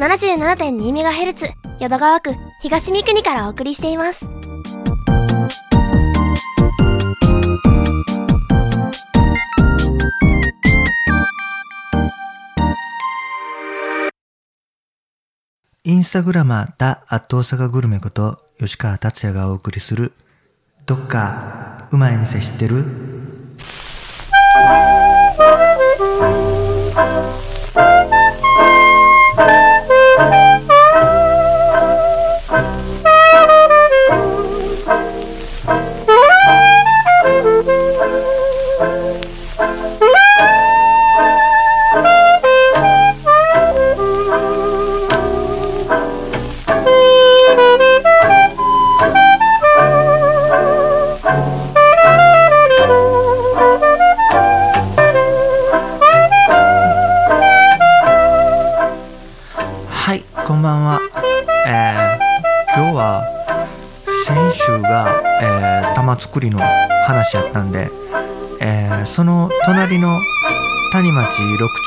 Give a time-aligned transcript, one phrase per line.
[0.00, 4.26] 77.2MHz 淀川区東三国からお送りしています。
[15.84, 20.12] インスタグラマーだアット大阪グルメこと吉川達也がお送りする
[20.86, 22.86] どっかうまい店知ってる？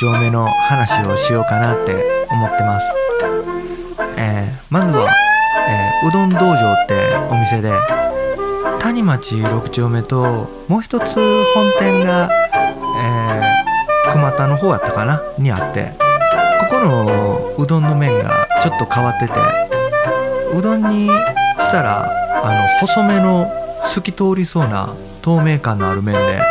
[0.04, 2.86] 丁目の話をしようかなって思ってます。
[4.18, 5.10] えー、まずは、
[5.70, 7.72] えーうどん道場ってお店で
[8.82, 11.16] 谷町6丁目ともう一つ
[11.54, 12.30] 本店が、
[13.02, 15.94] えー、熊田の方やったかなにあって
[16.60, 19.34] ここのうどんの麺がちょっと変わってて
[20.54, 22.12] うどんにしたら
[22.44, 23.50] あの細めの
[23.86, 26.42] 透き通りそうな透明感のある麺で、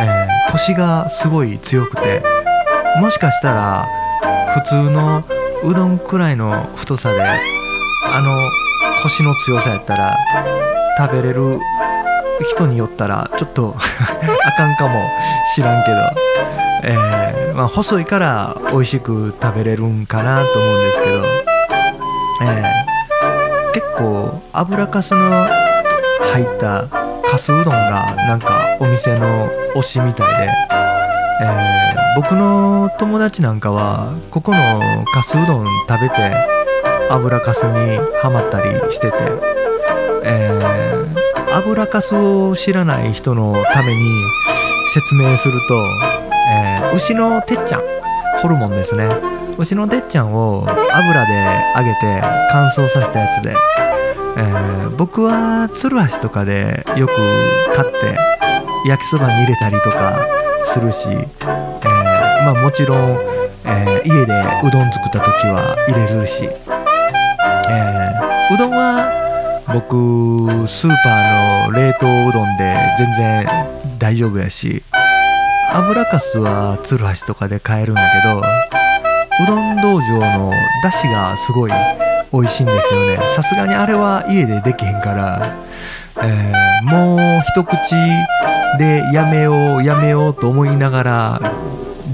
[0.00, 2.22] えーコシがすごい強くて
[3.00, 3.88] もしかしたら
[4.54, 5.24] 普通の
[5.64, 8.38] うどんくらいの太さであの
[9.02, 10.16] コシの強さやったら
[10.98, 11.58] 食べれる
[12.50, 13.76] 人によったらちょっと
[14.44, 15.10] あかんかも
[15.54, 15.96] しらんけど、
[16.84, 21.24] えーまあ、細いから美味しく食べれるんかなと思うんですけど、
[22.42, 22.94] えー
[23.74, 25.48] 結構油かすの
[26.32, 26.86] 入った
[27.28, 30.52] かすうどんがなんかお店の推しみたいで、
[31.42, 36.32] えー僕の友達なんかはここのかすうどん食べて
[37.10, 39.16] 油かすにハマったりしてて、
[40.24, 44.00] えー油かすを知らない人のために
[44.92, 45.74] 説明すると、
[46.52, 47.82] えー牛のてっちゃん
[48.40, 49.08] ホルモンですね。
[49.58, 51.32] 牛のてっちゃんを油で
[51.76, 53.54] 揚げて乾燥させたやつで、
[54.36, 57.12] えー僕は鶴橋とかでよく
[57.74, 58.16] 買って
[58.86, 60.24] 焼きそばに入れたりとか
[60.66, 63.18] するし、えーまあもちろん、
[63.64, 64.32] えー家で
[64.62, 73.46] うどん作った時は入れるし、えーうどんは僕スーパーの冷凍うどんで全然
[73.98, 74.82] 大丈夫やし
[75.72, 80.52] 油かすは鶴橋とかで買えるんだけどうどん道場の
[80.82, 81.72] だしがすごい
[82.32, 83.18] 美味しいんですよね。
[83.36, 85.54] さすがにあれは家でできへんから、
[86.22, 87.94] えーもう一口
[88.78, 91.52] でやめようやめようと思いながら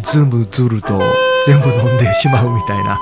[0.03, 1.01] ズムズルと
[1.47, 2.99] 全部飲んでしまうみたいな。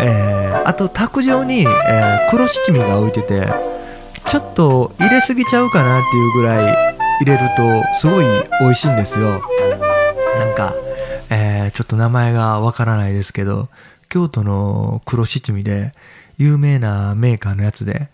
[0.00, 3.46] えーあと卓上に、えー黒七味が置いてて
[4.26, 6.74] ちょっと入れすぎちゃうかなっていうぐらい
[7.20, 8.24] 入れるとすごい
[8.60, 9.42] 美味しいんですよ。
[10.38, 10.74] なんか、
[11.28, 13.68] えーちょっと名前がわからないですけど
[14.08, 15.92] 京都の黒七味で
[16.38, 18.08] 有名なメーカーのやつで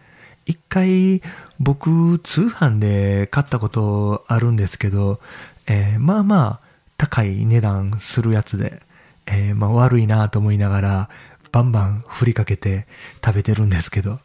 [0.47, 1.23] 一回
[1.61, 5.21] 僕通販で買ったことあるんですけど、
[5.67, 8.81] えーまあまあ高い値段するやつで、
[9.27, 11.11] えーまあ悪いなと思いながら
[11.53, 12.87] バンバン振りかけて
[13.25, 14.21] 食べてるんですけど、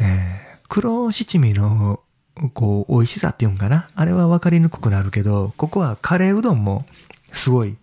[0.00, 2.00] えー黒七味の
[2.54, 3.90] こう美味しさっていうんかな？
[3.94, 6.86] あれは分かりにくくなるけどここはカレーうどんも
[7.34, 7.76] すごい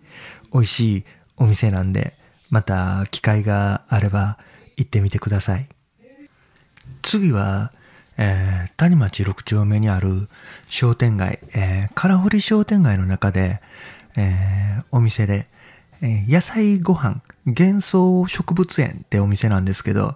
[0.52, 1.04] 美味しい
[1.38, 2.16] お店なんで
[2.50, 4.40] また機会があれば
[4.76, 5.70] 行ってみてください。
[7.04, 7.72] 次は、
[8.22, 10.30] えー谷町6丁目にある
[10.70, 13.62] 商店街、えー、空堀商店街の中で、
[14.16, 15.48] えーお店で、
[16.02, 20.16] えー野菜ご飯幻想植物園ってお店なんですけど、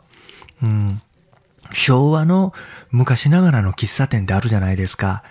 [0.62, 1.02] うん、
[1.72, 2.54] 昭和の
[2.92, 5.24] 昔ながらの喫茶店ってあるじゃないですか。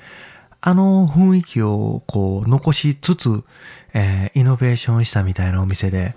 [0.64, 3.44] あの雰囲気をこう残しつつ、
[3.92, 6.14] えーイノベーションしたみたいなお店で、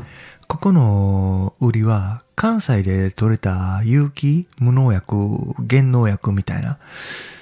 [0.47, 5.15] ここの売りは関西で採れた有機無農薬、
[5.59, 6.77] 減農薬みたいな。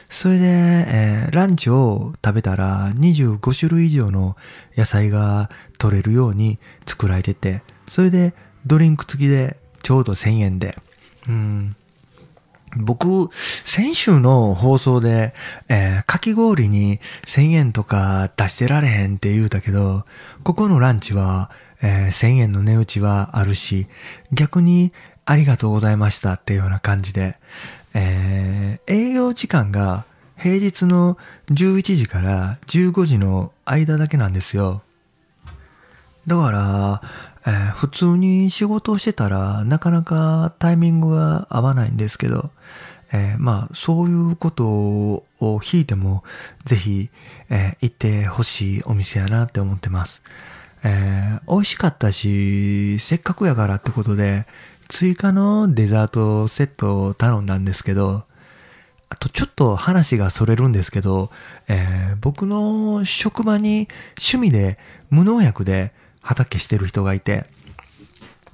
[0.09, 4.35] それで、えーランチを食べたら25種類以上の
[4.77, 5.49] 野菜が
[5.79, 8.33] 取れるように作られてて、それで
[8.67, 10.77] ドリンク付きでちょうど1000円で、
[11.27, 11.75] うん、
[12.77, 13.29] 僕、
[13.65, 15.33] 先週の放送で、
[15.69, 20.05] えーかき氷に1000円とか出してられへんって言うたけど、
[20.43, 21.49] ここのランチは、
[21.83, 23.85] えー1000円の値打ちはあるし、
[24.31, 24.91] 逆に
[25.25, 27.37] ありがとうございましたっていうような感じで、
[27.93, 30.05] えー営業時間が
[30.37, 31.17] 平日の
[31.51, 34.81] 11時から15時の間だけなんですよ。
[36.25, 37.01] だから、
[37.45, 42.49] えー普通に仕事をしてたらなかなかタイミングが合わないんですけど、
[43.11, 46.23] えーまあそういうことを引いても
[46.65, 47.09] ぜひ、
[47.49, 50.21] えー行ってほしいお店やなって思ってます。
[50.83, 54.45] えー美味しかったし、せっかくやからってことで
[54.87, 58.23] 追加のデザートセットを頼んだんですけど、
[59.09, 61.31] あとちょっと話がそれるんですけど、
[61.67, 63.87] えー僕の職場に
[64.17, 64.77] 趣味で
[65.09, 65.91] 無農薬で
[66.21, 67.45] 畑してる人がいて、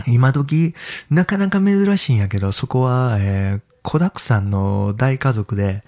[0.08, 0.74] 今時
[1.10, 5.84] なかなか珍しいんやけど、そこは、えー子だくさんの大家族で、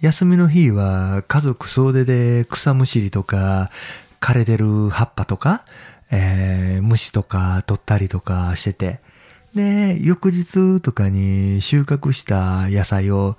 [0.00, 3.70] 休みの日は家族総出で草むしりとか、
[4.26, 5.64] 枯れてる葉っぱとか、
[6.10, 8.98] えー虫とか取ったりとかしてて、
[9.54, 13.36] で、翌日とかに収穫した野菜を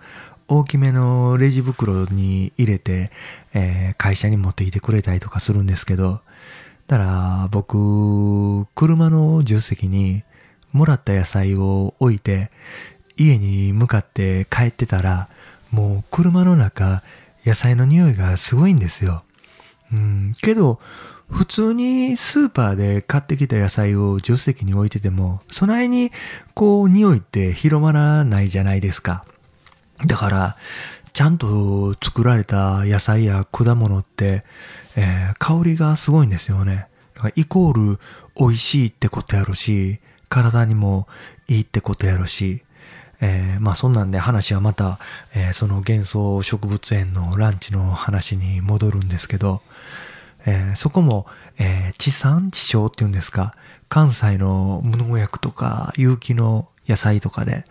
[0.48, 3.12] 大きめのレジ袋に入れて、
[3.54, 6.22] えー会社に持ってきてくれたりとかするんですけど、
[6.88, 10.24] だから僕、車の助手席に
[10.72, 12.50] もらった野菜を置いて、
[13.18, 15.28] 家に向かって帰ってたら、
[15.70, 17.04] もう車の中、
[17.46, 19.26] 野菜の匂いがすごいんですよ。
[19.92, 20.80] うん、けど、
[21.30, 26.12] 普通にスーパーで買ってきた野菜を助手席に置いてても、そないに
[26.54, 29.26] こう匂いって広まらないじゃないですか。
[30.06, 30.58] だから、
[31.14, 34.46] ちゃんと作られた野菜や果物って、
[34.96, 36.88] えー香りがすごいんですよね。
[37.16, 38.00] だからイコール
[38.38, 40.00] 美味しいってことやろし、
[40.30, 41.08] 体にも
[41.48, 42.64] いいってことやろし、
[43.20, 45.00] えーまあそんなんで話はまた、
[45.34, 49.62] えーその幻想植物園のランチの話に戻るんですけど、
[50.46, 51.26] えーそこも、
[51.58, 53.56] えー地産地消っていうんですか、
[53.90, 57.66] 関西の無農薬とか有機の野菜とかで、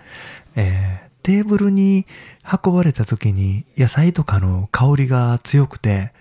[0.56, 2.06] えーテーブルに
[2.64, 6.12] 運ばれた時に野菜とかの香りが強くて、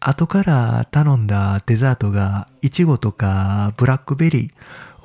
[0.00, 4.52] 後から頼んだデザートがイチゴとかブラックベリ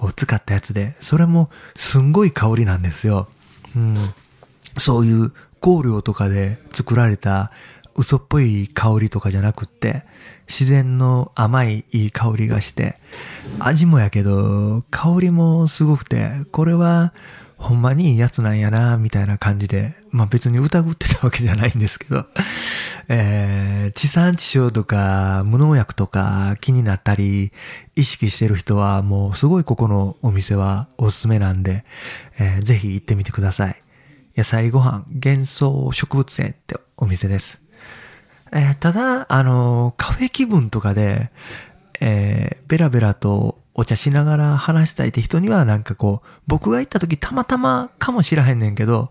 [0.01, 3.29] ーを使ったやつで、それもすんごい香りなんですよ。
[3.75, 3.95] うん。
[4.77, 5.31] そういう
[5.61, 7.51] 香料とかで作られた
[7.95, 10.03] 嘘っぽい香りとかじゃなくって、
[10.47, 12.97] 自然の甘いいい香りがして、
[13.59, 17.13] 味もやけど、香りもすごくて、これは
[17.59, 22.25] ほんまにいいやつなんやな、みたいな感じで、まあ別に疑ってたわけじゃないんですけど、
[23.09, 27.51] えー地産地消とか無農薬とか気になったり
[27.95, 31.83] 意識してる人はもうすごいここのお店はおすすめなんで、
[32.37, 33.81] えーぜひ行ってみてください。
[34.37, 37.59] 野菜ご飯幻想植物園ってお店です。
[38.51, 41.29] えーただ、あのーカフェ気分とかで、
[42.69, 49.09] ベラベラとお茶しながら話したいって人にはなんかこう、僕が行った時たまたまかもしらへんねんけど、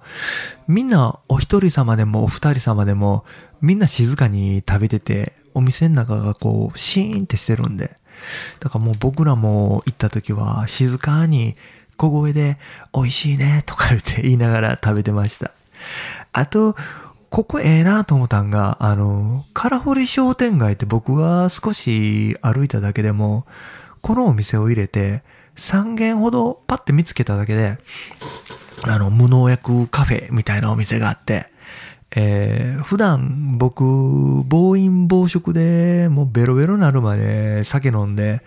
[0.68, 3.24] みんなお一人様でもお二人様でも、
[3.60, 7.96] みんな静かに食べてて、お店の中がこう、シーンってしてるんで。
[8.60, 11.56] だからもう僕らも行った時は静かに
[11.96, 12.58] 小声で
[12.92, 15.50] 美味しいねとか言って言いながら食べてました。
[16.32, 16.76] あと、
[17.30, 23.46] ここええなと思ったんが、あの、カラフリ商店街って僕が少し歩いただけでも、
[24.00, 25.22] このお店を入れて、
[25.56, 27.78] 3軒ほどパッて見つけただけで、
[28.82, 31.50] あの、無農薬カフェみたいなお店があって、
[32.16, 33.84] えー普段僕、
[34.44, 38.40] 暴飲暴食でもうベロベロになるまで酒飲んで、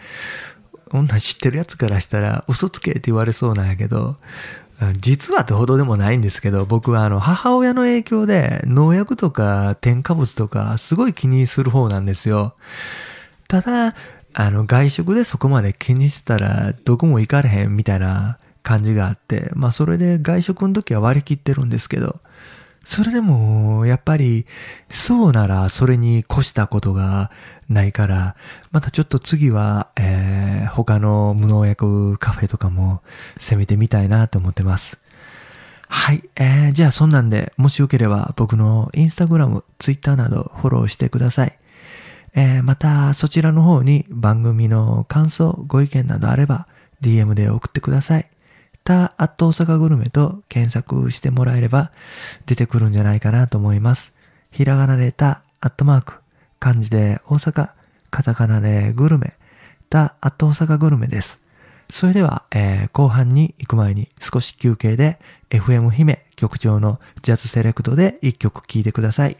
[0.90, 4.18] こんなん知ってるやつからしたら嘘つけって言われそうなんやけど、
[5.00, 12.56] 実はってほどでもないんですけど、僕はあの母親の影響で農薬とか添加物とかすごい気にする方なんですよ。
[13.48, 13.96] ただ、
[14.34, 22.20] あの外食でそこまで気にしてたらどこも行かれへんみたいな感じがあって、まあそれで外食の時は割り切ってるんですけど、
[22.84, 24.46] それでも、やっぱり、
[24.90, 27.32] そうならそれに越したことが
[27.70, 28.36] ないから、
[28.72, 33.02] またちょっと次は、えー、他の無農薬カフェとかも
[33.38, 34.98] 攻めてみたいなと思ってます。
[35.88, 36.24] はい。
[36.38, 41.58] えー、じゃあそんなんで、もしよければ僕のインスタグラム、ツイッターなどフォローしてください。
[42.34, 46.68] えー、またそちらの方に番組の感想、ご意見などあれば
[47.02, 48.28] DM で送ってください。
[48.84, 51.92] た、アット大阪グルメと検索してもらえれば
[52.46, 54.14] 出てくるんじゃないかなと思います。
[54.52, 56.14] ひらがなでた、アットマーク、
[56.60, 57.70] 漢字で大阪、
[58.10, 59.34] カタカナでグルメ、
[59.90, 61.40] た、アット大阪グルメです。
[61.90, 65.20] それでは、えー後半に行く前に少し休憩で
[65.50, 69.38] FM 姫局長のジャズセレクトで一曲聴いてください。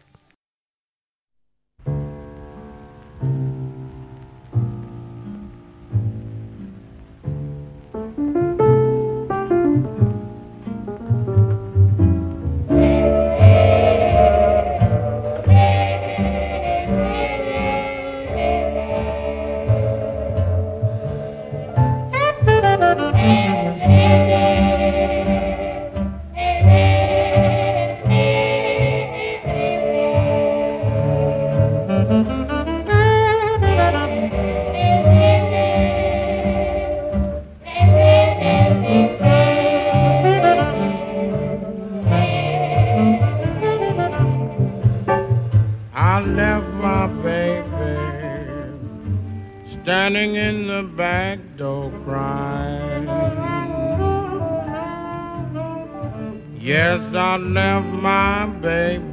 [57.32, 59.08] I left my baby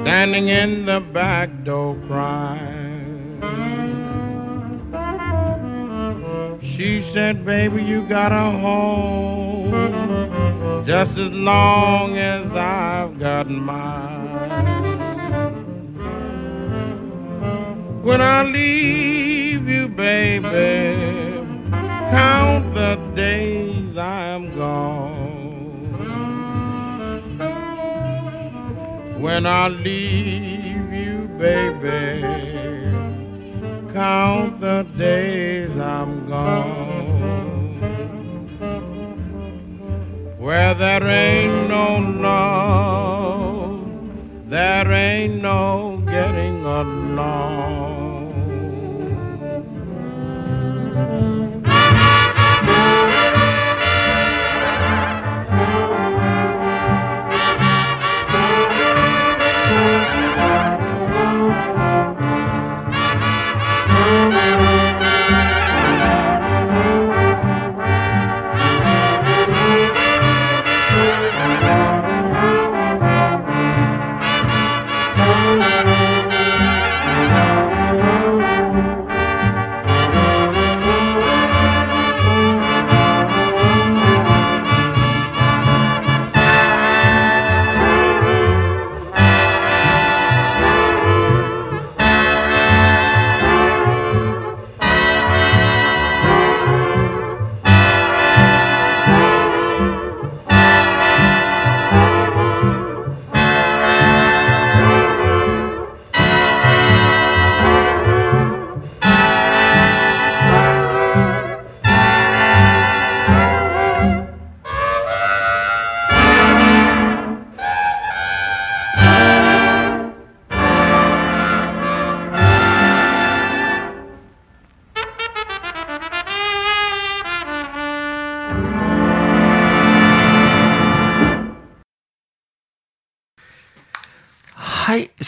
[0.00, 3.38] standing in the back door crying.
[6.62, 9.72] She said, Baby, you got a home
[10.86, 14.54] just as long as I've got mine.
[18.02, 21.44] When I leave you, baby,
[22.10, 24.55] count the days I'm
[29.26, 32.22] When I leave you, baby,
[33.92, 37.80] count the days I'm gone.
[40.38, 41.96] Where there ain't no
[42.28, 43.80] love,
[44.48, 47.75] there ain't no getting along.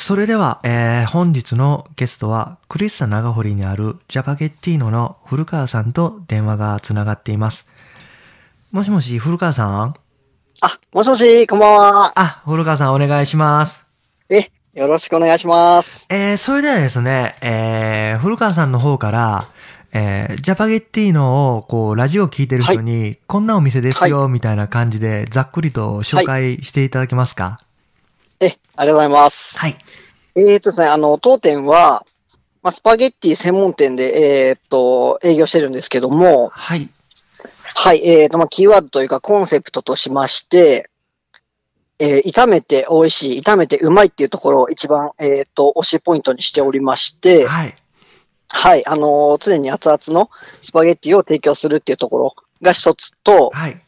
[0.08, 7.66] それでは、えー本日のゲストは、クリスタ長堀にあるジャパゲッティーノの古川さんと電話がつながっています。
[8.70, 9.94] もしもし、古川さん？
[10.62, 12.12] あ、もしもし、こんばんは。
[12.18, 13.84] あ、古川さんお願いします。
[14.30, 16.06] え、よろしくお願いします。
[16.08, 19.44] えーそれではですね、えー古川さんの方から、
[19.92, 27.60] えージャパゲッティーノを、こう、ラジオを聞いてる人に、こんなお店ですよ、みたいな感じで、ざっくりと紹介していただけますか？
[28.40, 29.58] え、ありがとうございます。
[29.58, 29.76] はい。
[30.34, 32.04] えーとですね、あの、当店は、
[32.62, 36.88] まあ、スパゲッティ専門店で、えーっと、営業してるんですけども、はい。
[37.74, 40.90] はい、えーっと、まあ、キーワードというかコンセプトとしまして、
[42.00, 47.74] えー炒めて美味しい、炒めてうまいっていうところを一番、えーっと、推しポイントにしておりまして、はい。
[48.50, 50.30] はい、あのー常に熱々の
[50.60, 53.82] スパゲッティを提供するっていうところが一つと、はい。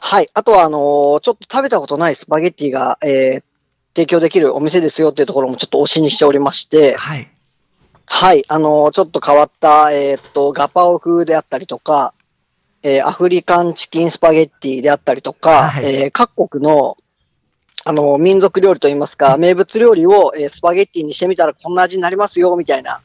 [0.00, 0.30] はい。
[0.34, 3.42] あとは、あのーちょっと食べたことないスパゲッティが、えー
[3.98, 7.28] 提供できるお店ですよっていうところもちょっと推しにしておりまして、はい。
[8.06, 8.44] はい。
[8.46, 12.14] あのーちょっと変わった、えーっと、ガパオ風であったりとか、
[12.84, 16.96] えーアフリカンチキンスパゲッティであったりとか、はいえー各国の、
[17.84, 23.00] あのー民族料理といいますか、名物料理を、えースパゲッティにしてみたらこんな味になりますよ、みたいな、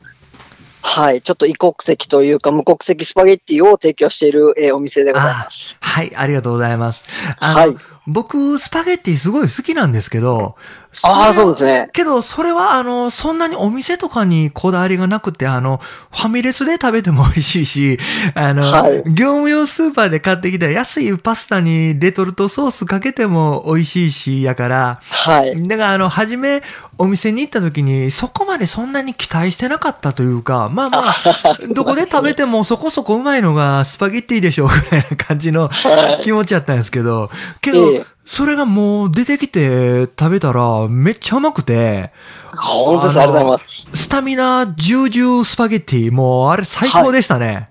[0.84, 1.24] はい。
[1.24, 5.76] ちょっと異国籍というか、無国籍スパゲッティを提供している、えーお店でございます。
[5.82, 7.04] はい、ありがとうございます。
[7.40, 7.93] はい。
[8.06, 10.56] 僕、スパゲッティすごい好きなんですけど、
[11.02, 11.90] ああ、そうですね。
[11.92, 15.80] けど、それは、あの、そんなにお店とかにこだわりがなくて、あの、
[16.12, 18.00] ファミレスで食べても美味しいし、
[18.36, 25.68] あの、はい業務用スーパーで買ってきた安いパスタにレトルトソースかけても美味しいし、やから、はい。
[25.68, 26.62] だから、あの、初め、
[26.98, 31.04] お店に行った時に、そこまでそんなに期待してなかったというか、まあまあ、
[31.74, 37.32] どこで食べてもそこそこうまいのがスパゲッティでしょうぐらいな感じのはい気持ちやったんですけど、
[37.62, 42.12] けど、ええそれがもう出てきて食べたらめっちゃうまくて、
[42.58, 43.20] 本当です。
[43.20, 43.88] ありがとうございます。
[43.94, 47.70] スタミナ重々スパゲッティ、もうあれ最高でしたね。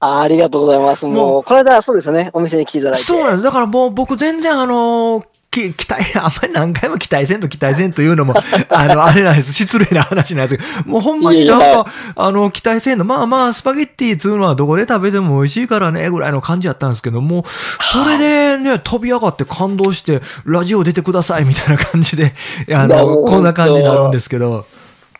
[0.00, 1.04] あありがとうございます。
[1.06, 3.04] ももう、この間、そうですね、お店に来ていただいて。
[3.04, 3.42] そうなんです。
[3.42, 8.34] だからもう僕全然あのき期待、 あんまり何回も期待せんと期待せんというのも、
[8.68, 9.52] あの、あれなんです。
[9.52, 11.86] 失礼な話なんですけど、もうほんまになんか、いやいや
[12.16, 17.44] あの、期待せんの、まあまあ、スパゲッティつうのはどこで食べても美味しいからね、ぐらいの感じやったんですけども、
[17.80, 22.34] それでね、飛び上がって感動して、ラジオ出てくださいみたいな感じで、
[22.72, 24.66] あの、こんな感じになるんですけど、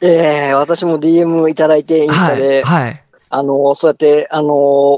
[0.00, 3.02] ええ私も DM いただいて、インスはい、タで、はい。
[3.30, 4.48] あの、そうやって、あの、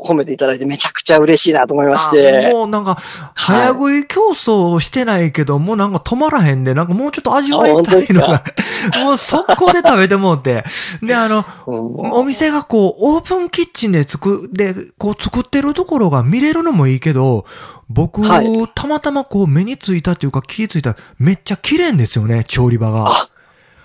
[0.04, 2.50] 褒めていただいてめちゃくちゃ嬉しいなと思いましあて。
[2.52, 2.98] もうなんか、
[3.34, 8.44] 早食い競争してないけど、もうなんか止まらへんで、なんかもうちょっと味わいたいのが、
[9.04, 10.64] もう速攻で食べてもうて。
[11.02, 17.44] で、あの、うんお店がこう、オープンキッチンで作、で、こう作ってるところが見れるのもいいけど、
[17.88, 23.28] 僕、はいたまたまこう目についたっていうか気ついたらめっちゃ綺麗んですよね、調理場が。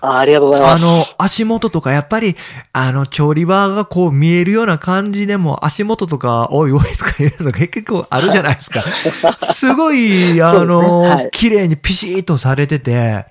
[0.00, 0.84] ありがとうございます。
[0.84, 2.36] あの、足元とか、やっぱり、
[2.72, 8.82] あの、調理場がこう見えるような感じでも、足元とか、おいおいとか言うのが結構あるじゃないですか。
[9.54, 13.26] すごい、あそうですねの、はい綺麗にピシッとされてて、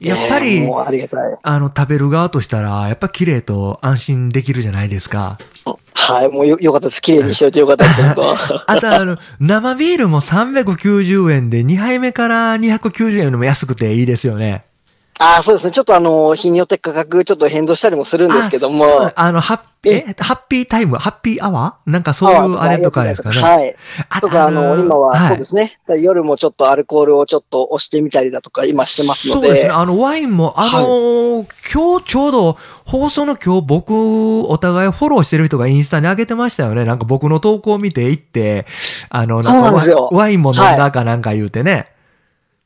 [0.00, 0.68] やっぱり、
[1.42, 5.38] あの、食べる側としたら、やっぱ綺麗と安心できるじゃないですか。
[5.94, 7.00] はい、もうよ、よかったです。
[7.00, 8.14] 綺麗にしておいてよかったです、あ
[8.80, 14.64] と、あの、生ビールも390円で、2杯目から290円でも安くていいですよね。
[15.20, 15.70] ああ、そうですね。
[15.70, 19.12] ちょっとあの、日によって価格ちょっと変動したりもするんですけども。
[19.14, 21.90] あの、ハッピー、え、ハッピータイム、ハッピーアワー？
[21.90, 23.40] なんかそういうあれとかですかね。
[23.40, 23.76] はい。
[24.08, 25.64] あとか、あの、今は、そうですね。
[25.64, 25.70] ね。
[25.86, 29.46] だから夜もちょっとアルコールをちょっと押してみたりだとか、今してますので。
[29.46, 29.70] そうですね。
[29.70, 33.92] あの、ワインも、あのー今日ちょうど、放送の今日僕、
[34.48, 36.84] お互いフォローしてる人がインスタに上げてましたよね。
[36.84, 38.66] なんか僕の投稿を見ていって、
[39.10, 41.93] あの、なんかワワインも飲んだかなんか言うてね。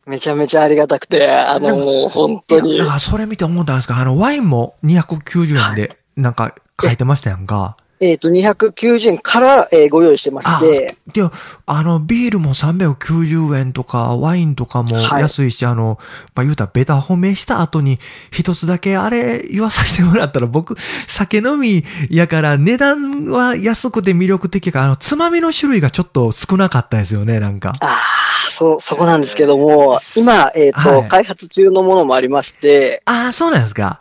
[0.08, 2.88] めちゃめちゃありがたくて、あの、もう本当にいやだ。
[2.88, 7.76] からそれ見て思ったんですかあの、ワインも290円で、なんか書いてましたやんか。
[8.00, 11.22] えっと、290円から、えーご用意してまして、で、
[11.66, 15.22] あの、ビールも390円とか、ワインとかもはい。
[15.22, 15.98] 安いし、あの、
[16.34, 17.98] まあ、言うたらベタ褒めした後に、
[18.30, 27.72] 一つだけあれ言わさせてもらったら、僕、酒飲みやから、値段は安くて魅力的やから、あの、つまみの種類がちょっと少なかったですよね、なんか。
[27.80, 31.08] ああ、そう、そこなんですけども、今、えっ、と、はい。
[31.08, 33.98] 開発中のものもありまして、ああ、そうなんですか。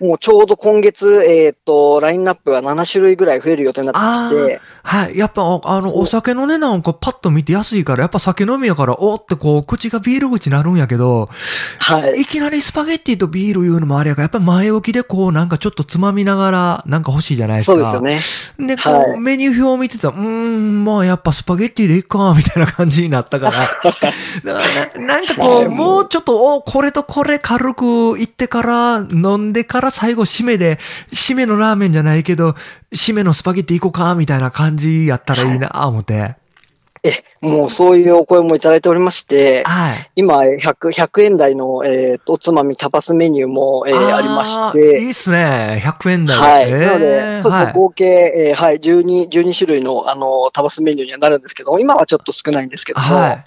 [0.00, 5.18] もうちょうど今月、えっ、と、ラインナップが7種類ぐらい増える予定になってまして、はい。
[5.18, 11.28] やっぱ、ああの、お酒の値段をパッと見て安いから、やっぱ酒飲みやから、おーってこう、口がビール口になるんやけど、
[11.80, 12.20] はい。
[12.20, 17.72] いきなりスパゲッティとビール言うのもあれやから、やっぱ前置きでこう、なんかちょっとつまみながら、なんか欲しいじゃないですか。
[17.72, 18.20] そうですよね。
[18.64, 23.52] で、こう、はいメニュー表を見てたら、うーん、まあやっぱスパゲッティでいいか、みたいな感じになったから。
[23.82, 24.10] だか
[24.44, 27.84] らな、なんかこう、はいもうちょっと、お、これとこれ軽く
[28.18, 30.78] 行ってから、飲んでから最後締めで、
[31.12, 32.54] 締めのラーメンじゃないけど、
[32.92, 34.75] 締めのスパゲッティ行こうか、みたいな感じ
[35.06, 36.36] やったらいいな、思って。
[37.06, 40.10] え、もうそういうお声もいただいておりまして、はい。
[40.16, 45.82] 今、100、100円台の、えーと、おつまみタパスメニューも、えーありましーいて、いっすね。
[45.84, 46.36] 100円台。
[46.36, 46.70] はい。
[46.70, 53.44] えーなので、そうですね、はい合計、えーはい、12、12種類の、あの、タパスメニューにはなるんですけど、今はちょっと少ないんですけども、はい。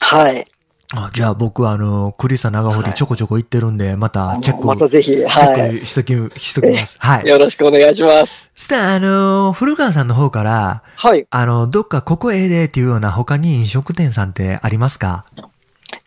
[0.00, 0.46] はい。
[0.94, 6.96] あじゃあ僕はあの、クリスさん長堀はいちょこちょこ行ってるんで、またチェック、またぜひ、チェはックしとき、しときます。
[6.98, 7.28] はいい。。
[7.30, 8.50] よろしくお願いします。
[8.54, 11.26] そしたらあの、古川さんの方から、はい。
[11.30, 15.24] あの、どっかここええでっていうような他に飲食店さんってありますか？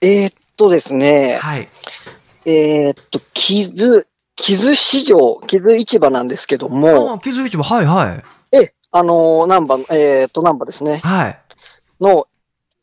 [0.02, 1.70] えーっとですね、はい。
[2.46, 8.22] えーっと、傷、傷市場、傷市場なんですけども、あ、傷市場、はいは
[8.52, 8.56] い。
[8.56, 11.40] え、あの、ナンバーの、えーっと、ナンバーですね、はい。
[12.00, 12.28] の、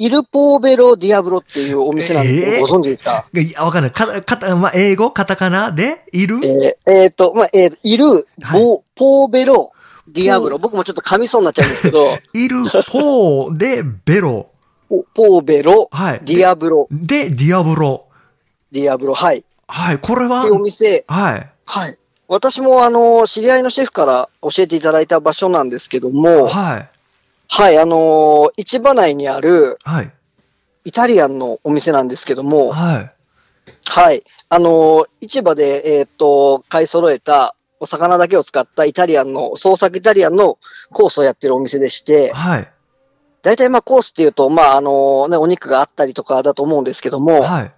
[0.03, 2.61] イルポーベロディアブロっていうお店なんですけど、えー？
[2.61, 3.27] ご存知ですか？
[3.33, 3.93] いや、わかんない。
[3.93, 5.11] かた、かた、まあ、英語？
[5.13, 5.71] カタカナ？
[5.71, 6.05] で？
[6.13, 9.73] いるえーえーっと、まあ、えーいる、はいボポーベロ
[10.09, 14.49] ディアブロ、僕もちょっと噛みそうになっちゃうんですけど、いる、ポーでベロ。
[14.89, 16.21] ポポーベロはい。
[16.25, 18.07] ディアブロ、で、ディアブロ。
[18.73, 19.39] ディアブロ、はい。
[19.39, 19.99] っはい。
[19.99, 20.51] これは？
[20.53, 21.49] お店、はい。
[21.65, 21.99] はい。
[22.29, 26.91] 私もあの、知り合いのシェフから教えていただいた場所なんですけども、はい。
[27.55, 30.11] はい、あのー市場内にあるはい。
[30.87, 33.13] イタリアンのお店なんですけども、はい。
[33.87, 40.59] はい、あのー市場で、えーっと、買い揃えたお魚だけを使ったイタリアンの、創作イタリアンの
[40.93, 42.73] コースをやってるお店でして、はい。
[43.43, 47.73] 大体まあコースっていうと、まああのね、お肉があったりとかだと思うんですけども、はい。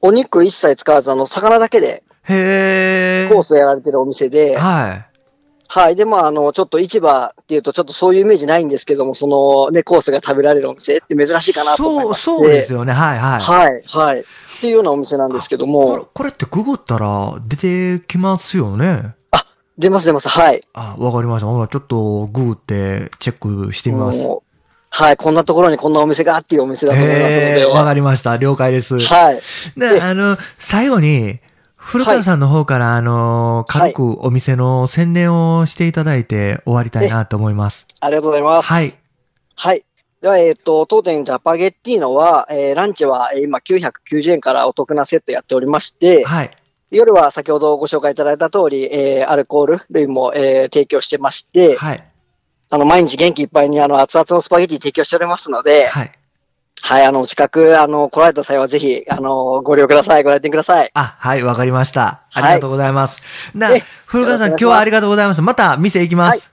[0.00, 3.34] お肉一切使わず、あの、魚だけでへー。
[3.34, 5.11] コースをやられてるお店で、はい。
[5.74, 5.96] はい。
[5.96, 12.24] で、まあ、あの、ちょっと市場っていうと、ちょっとそういうイメージないんですけども、そのね、コースが食べられるお店って珍しいかなと思いそう、まして。
[12.24, 12.92] そうですよね。
[12.92, 13.40] はい、はい。
[13.40, 14.20] はい、はい。
[14.20, 14.24] っ
[14.60, 19.14] ていうようなお店なんですけどこれも、これってググったら出てきますよね？
[19.78, 20.60] 出ます出ます、はい。
[20.74, 21.46] あ、わかりました。
[21.46, 24.22] ほなちょっとググってチェックしてみます。
[24.22, 24.52] もう
[24.90, 27.64] はい、こんなところにこんなお店がっていうお店だと思いますので。
[27.64, 28.36] わかりました。
[28.36, 28.98] 了解です。
[28.98, 29.42] はい。
[29.74, 31.40] で、であの、最後に、
[31.84, 37.86] 古川さんの方から、あの、軽くお店の宣伝をしていただいて終わりたいなと思います。
[38.00, 38.66] ありがとうございます。
[38.68, 38.94] はい。
[39.56, 39.84] はい。
[40.22, 46.50] では、えっ、と、当店ジャパゲッティーノは、えーランチはえー今990円からお得なセットやっておりまして、はい。
[46.92, 52.08] 夜は先ほどご紹介いただいた通り、えーアルコール類も、えー提供してまして、はい。
[52.70, 56.12] あの、毎日元気いっぱいにあの、熱々のスパゲティ提供しておりますので、はい。
[56.84, 60.24] はい、あの、お近く、あの、来られた際はぜひ、あの、ご利用ください。
[60.24, 60.90] ご来店ください。
[60.94, 62.26] あ、はい、わかりました。
[62.34, 63.20] あはいりがとうございます。
[63.54, 65.42] なえ、古川さん、今日はありがとうございます。
[65.42, 66.50] また店行きます。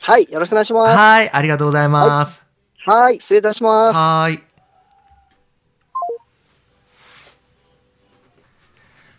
[0.00, 0.98] はい、よろしくお願いします。
[0.98, 2.42] はい、ありがとうございます。
[2.84, 3.96] はい、失礼いたします。
[3.96, 4.42] はい。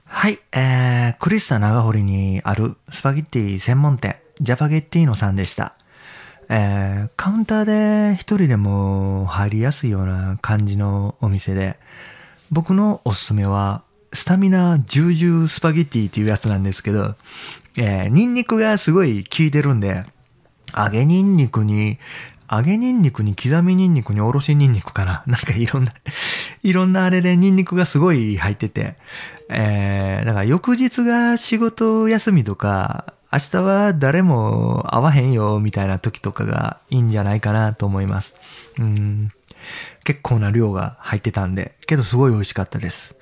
[0.05, 5.75] はい、えー、クリスタ長堀にあるスパゲッティ専門店、ジャパゲッティーノさんでした。
[6.53, 11.79] えー、カウンターで一人でも入りやすいような感じのお店で、
[12.51, 17.15] 僕のおすすめは、スタミナ重々スパゲティっていうやつなんですけど、
[17.77, 20.03] えー、ニンニクがすごい効いてるんで、
[20.75, 21.99] 揚げニンニクに、
[22.51, 25.23] 揚げニンニクに刻みニンニクにおろしニンニクかな。
[25.31, 25.93] なんかいろんな、
[26.63, 28.97] いろんなあれでニンニクがすごい入ってて、
[29.47, 38.35] えー、だから翌日が仕事休みとか、明日は誰も会わへんよみたいな時とかがいいんじゃないかなと思います。
[38.77, 39.31] うん。
[40.03, 43.15] 結構な量が入ってたんで、けどすごい美味しかったです。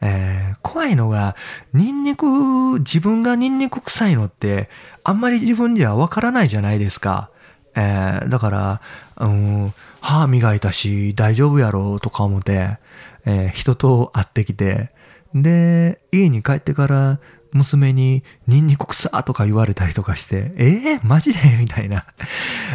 [0.00, 1.36] えー怖いのが、
[1.72, 4.68] ニンニク、自分がニンニク臭いのって、
[5.04, 7.30] あんまり自分じゃわからないじゃないですか。
[7.76, 8.80] えーだから、
[9.18, 12.78] うん、歯磨いたし、大丈夫やろうとか思って、
[13.24, 14.90] えー人と会ってきて、
[15.34, 17.20] で、家に帰ってから、
[17.54, 21.38] 娘に、ニンニク臭とか言われたりとかして、えー、マジで？
[21.56, 22.04] みたいな。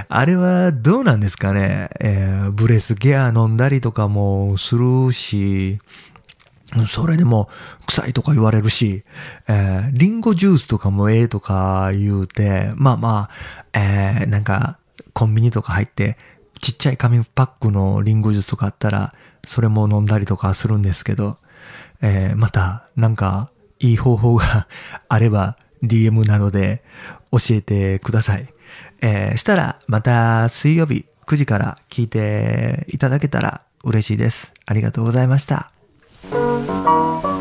[0.08, 1.90] あれはどうなんですかね？
[2.00, 5.80] えーブレスケア飲んだりとかもするし、
[6.88, 7.50] それでも
[7.88, 9.04] 臭いとか言われるし、
[9.48, 14.78] えーリンゴジュースとかもええとか言うて、まあまあ、えーなんか、
[15.14, 16.18] コンビニとか入って、
[16.62, 19.14] ちっちゃい紙パックのリンゴジュースとかあったら、
[19.46, 21.38] それも飲んだりとかするんですけど、
[22.02, 24.68] えーまた、なんか、いい方法が
[25.08, 26.84] あれば、DM などで
[27.32, 28.54] 教えてください。
[29.02, 34.52] えーしたら、また水曜日9時から聞いていただけたら嬉しいです。
[34.66, 35.72] ありがとうございました。「